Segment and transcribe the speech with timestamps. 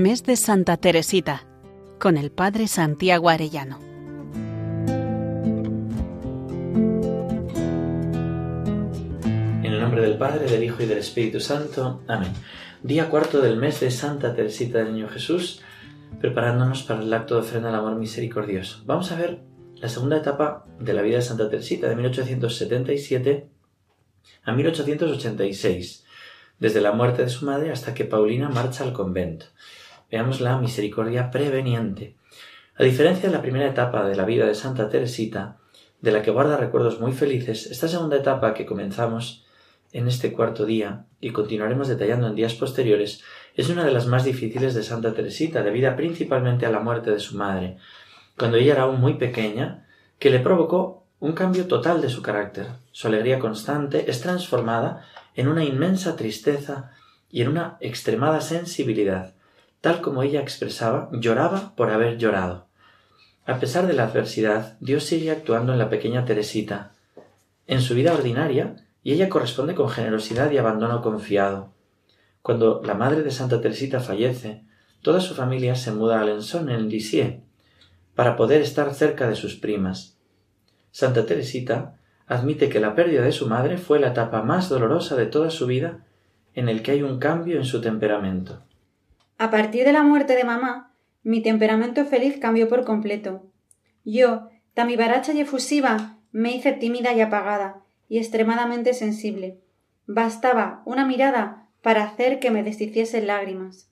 [0.00, 1.46] Mes de Santa Teresita,
[1.98, 3.78] con el Padre Santiago Arellano.
[9.62, 12.02] En el nombre del Padre, del Hijo y del Espíritu Santo.
[12.08, 12.32] Amén.
[12.82, 15.60] Día cuarto del mes de Santa Teresita del Niño Jesús,
[16.18, 18.80] preparándonos para el acto de ofrenda al amor misericordioso.
[18.86, 19.42] Vamos a ver
[19.74, 23.50] la segunda etapa de la vida de Santa Teresita, de 1877
[24.44, 26.06] a 1886,
[26.58, 29.44] desde la muerte de su madre hasta que Paulina marcha al convento.
[30.10, 32.16] Veamos la misericordia preveniente.
[32.76, 35.58] A diferencia de la primera etapa de la vida de Santa Teresita,
[36.00, 39.44] de la que guarda recuerdos muy felices, esta segunda etapa que comenzamos
[39.92, 43.22] en este cuarto día y continuaremos detallando en días posteriores,
[43.54, 47.20] es una de las más difíciles de Santa Teresita, debida principalmente a la muerte de
[47.20, 47.76] su madre,
[48.38, 49.86] cuando ella era aún muy pequeña,
[50.18, 52.66] que le provocó un cambio total de su carácter.
[52.92, 56.92] Su alegría constante es transformada en una inmensa tristeza
[57.30, 59.34] y en una extremada sensibilidad,
[59.80, 62.66] tal como ella expresaba, lloraba por haber llorado.
[63.46, 66.92] A pesar de la adversidad, Dios sigue actuando en la pequeña Teresita,
[67.66, 71.72] en su vida ordinaria, y ella corresponde con generosidad y abandono confiado.
[72.42, 74.64] Cuando la madre de Santa Teresita fallece,
[75.02, 77.40] toda su familia se muda a Alençon, en Lisieux,
[78.14, 80.18] para poder estar cerca de sus primas.
[80.90, 85.26] Santa Teresita admite que la pérdida de su madre fue la etapa más dolorosa de
[85.26, 86.04] toda su vida
[86.54, 88.62] en el que hay un cambio en su temperamento.
[89.40, 93.46] A partir de la muerte de mamá, mi temperamento feliz cambió por completo.
[94.04, 99.58] Yo, tan vivaracha y efusiva, me hice tímida y apagada, y extremadamente sensible.
[100.06, 103.88] Bastaba una mirada para hacer que me deshiciese lágrimas.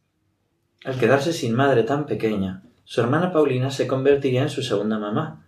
[0.84, 5.46] Al quedarse sin madre tan pequeña, su hermana Paulina se convertiría en su segunda mamá.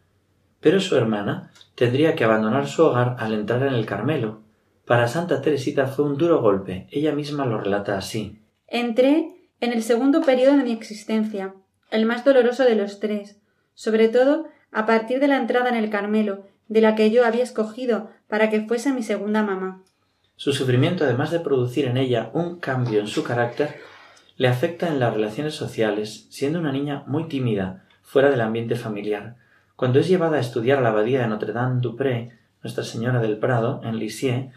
[0.60, 4.40] Pero su hermana tendría que abandonar su hogar al entrar en el Carmelo.
[4.86, 6.86] Para Santa Teresita fue un duro golpe.
[6.90, 8.40] Ella misma lo relata así.
[8.66, 11.54] Entré en el segundo periodo de mi existencia,
[11.90, 13.40] el más doloroso de los tres,
[13.74, 17.42] sobre todo a partir de la entrada en el Carmelo, de la que yo había
[17.42, 19.82] escogido para que fuese mi segunda mamá.
[20.36, 23.80] Su sufrimiento, además de producir en ella un cambio en su carácter,
[24.36, 29.36] le afecta en las relaciones sociales, siendo una niña muy tímida, fuera del ambiente familiar.
[29.76, 33.98] Cuando es llevada a estudiar a la abadía de Notre-Dame-du-Pré, Nuestra Señora del Prado, en
[33.98, 34.52] Lisieux,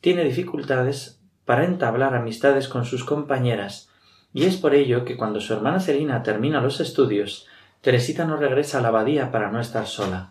[0.00, 3.89] tiene dificultades para entablar amistades con sus compañeras,
[4.32, 7.46] y es por ello que cuando su hermana Celina termina los estudios,
[7.80, 10.30] Teresita no regresa a la abadía para no estar sola.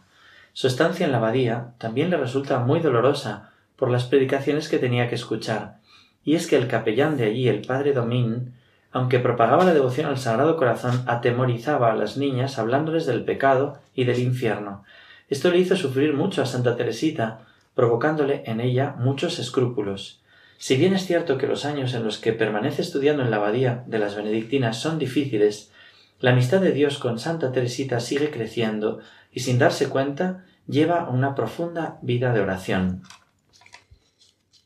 [0.53, 5.09] Su estancia en la abadía también le resulta muy dolorosa por las predicaciones que tenía
[5.09, 5.77] que escuchar,
[6.23, 8.53] y es que el capellán de allí, el padre Domín,
[8.91, 14.03] aunque propagaba la devoción al Sagrado Corazón, atemorizaba a las niñas hablándoles del pecado y
[14.05, 14.83] del infierno.
[15.29, 17.41] Esto le hizo sufrir mucho a Santa Teresita,
[17.75, 20.21] provocándole en ella muchos escrúpulos.
[20.59, 23.85] Si bien es cierto que los años en los que permanece estudiando en la abadía
[23.87, 25.71] de las benedictinas son difíciles,
[26.19, 28.99] la amistad de Dios con Santa Teresita sigue creciendo
[29.31, 33.03] y sin darse cuenta lleva una profunda vida de oración.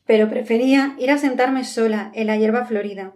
[0.08, 3.14] Pero prefería ir a sentarme sola en la hierba florida.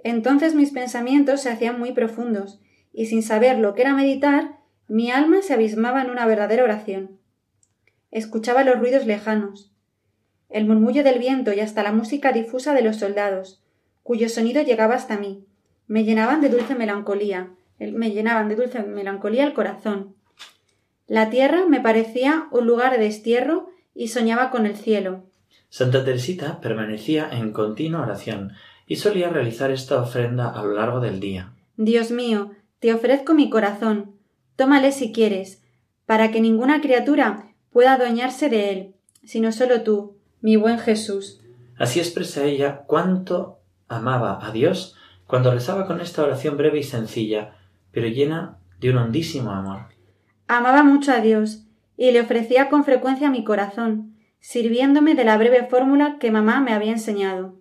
[0.00, 2.60] Entonces mis pensamientos se hacían muy profundos,
[2.92, 7.18] y sin saber lo que era meditar, mi alma se abismaba en una verdadera oración.
[8.10, 9.73] Escuchaba los ruidos lejanos,
[10.50, 13.62] el murmullo del viento y hasta la música difusa de los soldados,
[14.02, 15.44] cuyo sonido llegaba hasta mí.
[15.86, 20.14] Me llenaban de dulce melancolía, me llenaban de dulce melancolía el corazón.
[21.06, 25.24] La tierra me parecía un lugar de destierro y soñaba con el cielo.
[25.68, 28.52] Santa Teresita permanecía en continua oración
[28.86, 31.52] y solía realizar esta ofrenda a lo largo del día.
[31.76, 34.12] Dios mío, te ofrezco mi corazón.
[34.56, 35.62] Tómale si quieres,
[36.06, 38.94] para que ninguna criatura pueda adueñarse de él,
[39.24, 40.13] sino solo tú,
[40.44, 41.40] mi buen Jesús.
[41.78, 44.94] Así expresa ella cuánto amaba a Dios
[45.26, 47.56] cuando rezaba con esta oración breve y sencilla,
[47.92, 49.86] pero llena de un hondísimo amor.
[50.46, 51.62] Amaba mucho a Dios
[51.96, 56.74] y le ofrecía con frecuencia mi corazón, sirviéndome de la breve fórmula que mamá me
[56.74, 57.54] había enseñado.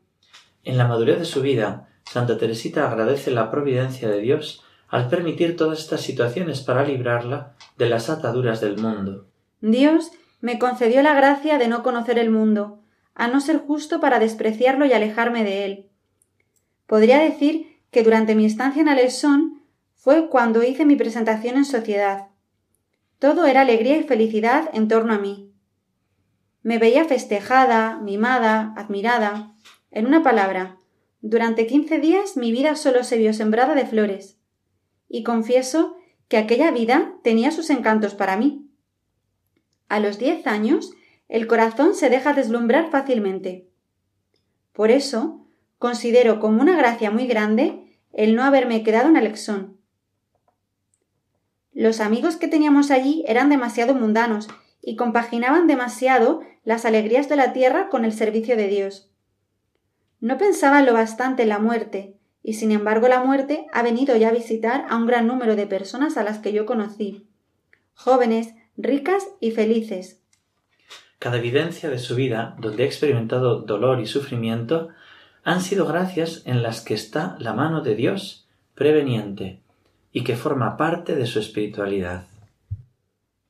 [0.65, 5.55] En la madurez de su vida, Santa Teresita agradece la providencia de Dios al permitir
[5.55, 9.25] todas estas situaciones para librarla de las ataduras del mundo.
[9.61, 10.11] Dios
[10.43, 12.83] me concedió la gracia de no conocer el mundo,
[13.15, 15.89] a no ser justo para despreciarlo y alejarme de él.
[16.85, 19.63] Podría decir que durante mi estancia en Alessón
[19.95, 22.27] fue cuando hice mi presentación en sociedad.
[23.19, 25.53] Todo era alegría y felicidad en torno a mí.
[26.61, 29.55] Me veía festejada, mimada, admirada.
[29.91, 30.75] En una palabra,
[31.21, 34.39] durante quince días mi vida solo se vio sembrada de flores.
[35.07, 35.95] Y confieso
[36.27, 38.72] que aquella vida tenía sus encantos para mí.
[39.93, 40.91] A los diez años
[41.29, 43.69] el corazón se deja deslumbrar fácilmente.
[44.71, 45.45] Por eso
[45.77, 49.77] considero como una gracia muy grande el no haberme quedado en Alexón.
[51.73, 54.47] Los amigos que teníamos allí eran demasiado mundanos
[54.81, 59.11] y compaginaban demasiado las alegrías de la tierra con el servicio de Dios.
[60.21, 64.29] No pensaban lo bastante en la muerte, y sin embargo la muerte ha venido ya
[64.29, 67.27] a visitar a un gran número de personas a las que yo conocí,
[67.93, 70.21] jóvenes, ricas y felices.
[71.19, 74.89] Cada evidencia de su vida, donde he experimentado dolor y sufrimiento,
[75.43, 79.61] han sido gracias en las que está la mano de Dios preveniente
[80.11, 82.25] y que forma parte de su espiritualidad.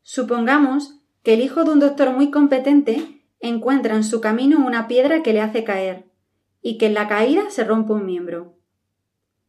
[0.01, 5.23] Supongamos que el hijo de un doctor muy competente encuentra en su camino una piedra
[5.23, 6.05] que le hace caer
[6.61, 8.55] y que en la caída se rompe un miembro.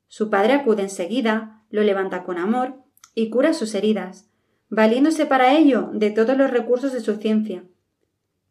[0.08, 2.74] Su padre acude enseguida, lo levanta con amor
[3.14, 4.28] y cura sus heridas,
[4.68, 7.64] valiéndose para ello de todos los recursos de su ciencia.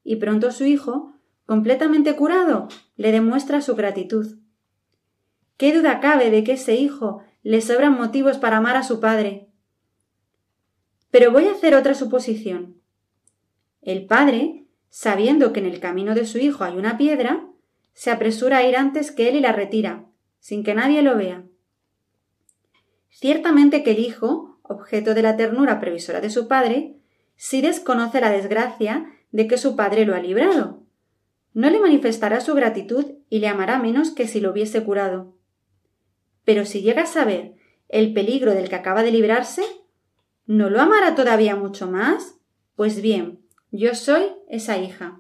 [0.03, 1.13] Y pronto su hijo,
[1.45, 4.37] completamente curado, le demuestra su gratitud.
[5.57, 9.47] ¿Qué duda cabe de que ese hijo le sobran motivos para amar a su padre?
[11.11, 12.81] Pero voy a hacer otra suposición.
[13.81, 17.47] El padre, sabiendo que en el camino de su hijo hay una piedra,
[17.93, 20.05] se apresura a ir antes que él y la retira,
[20.39, 21.43] sin que nadie lo vea.
[23.09, 26.95] Ciertamente que el hijo, objeto de la ternura previsora de su padre,
[27.35, 30.83] sí desconoce la desgracia de que su padre lo ha librado.
[31.53, 35.35] No le manifestará su gratitud y le amará menos que si lo hubiese curado.
[36.45, 37.53] Pero si llega a saber
[37.89, 39.63] el peligro del que acaba de librarse,
[40.45, 42.39] ¿no lo amará todavía mucho más?
[42.75, 43.39] Pues bien,
[43.71, 45.19] yo soy esa hija.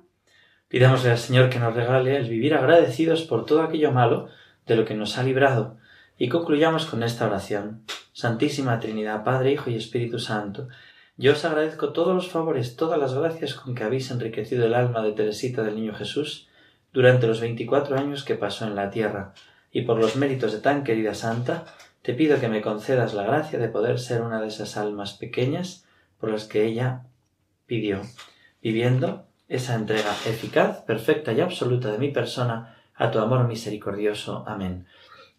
[0.67, 4.27] Pidámosle al Señor que nos regale el vivir agradecidos por todo aquello malo
[4.65, 5.77] de lo que nos ha librado
[6.17, 7.83] y concluyamos con esta oración.
[8.13, 10.69] Santísima Trinidad, Padre, Hijo y Espíritu Santo,
[11.17, 15.03] yo os agradezco todos los favores, todas las gracias con que habéis enriquecido el alma
[15.03, 16.47] de Teresita del Niño Jesús
[16.91, 19.33] durante los veinticuatro años que pasó en la tierra,
[19.71, 21.65] y por los méritos de tan querida santa,
[22.03, 25.85] te pido que me concedas la gracia de poder ser una de esas almas pequeñas
[26.19, 27.03] por las que ella
[27.65, 28.01] pidió,
[28.61, 34.43] viviendo esa entrega eficaz, perfecta y absoluta de mi persona a tu amor misericordioso.
[34.47, 34.85] Amén.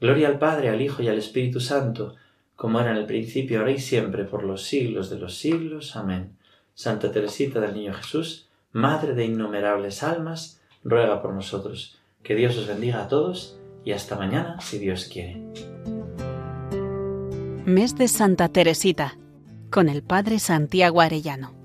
[0.01, 2.17] Gloria al Padre, al Hijo y al Espíritu Santo,
[2.57, 5.97] como era en el principio, ahora y siempre, por los siglos de los siglos.
[5.97, 6.37] Amén.
[6.75, 11.99] Santa Teresita del Niño Jesús, Madre de innumerables almas, ruega por nosotros.
[12.25, 15.41] Que Dios os bendiga a todos y hasta mañana, si Dios quiere.
[17.65, 19.17] Mes de Santa Teresita,
[19.71, 21.64] con el Padre Santiago Arellano.